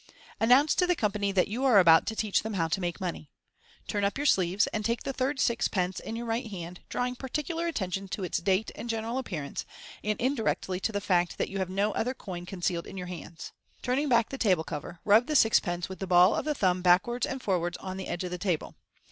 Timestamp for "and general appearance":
8.73-9.63